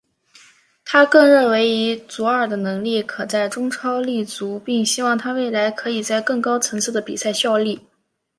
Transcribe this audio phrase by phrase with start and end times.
[0.83, 7.79] 他更认为以祖尔的能力可在中超立足并希望他未来可以在更高层次的比赛效力。